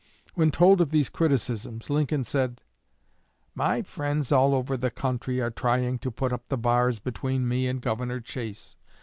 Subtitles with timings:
[0.33, 2.59] When told of these criticisms, Lincoln said:
[3.53, 7.67] "My friends all over the country are trying to put up the bars between me
[7.67, 8.75] and Governor Chase.